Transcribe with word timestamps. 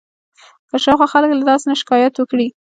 که 0.69 0.75
شاوخوا 0.83 1.07
خلک 1.13 1.29
له 1.33 1.43
تاسې 1.49 1.65
نه 1.69 1.75
شکایت 1.81 2.13
وکړي. 2.17 2.47